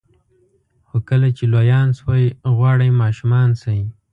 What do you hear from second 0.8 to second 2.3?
خو کله چې لویان شوئ